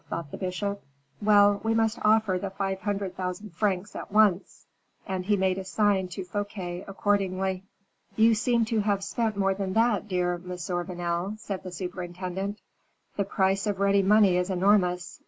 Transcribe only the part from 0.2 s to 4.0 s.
the bishop, "well, we must offer the five hundred thousand francs